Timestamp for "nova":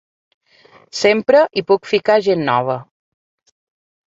2.51-2.79